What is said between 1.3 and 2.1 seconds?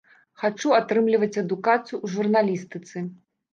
адукацыю ў